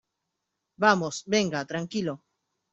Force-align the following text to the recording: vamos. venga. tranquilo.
vamos. 0.77 1.15
venga. 1.27 1.63
tranquilo. 1.63 2.23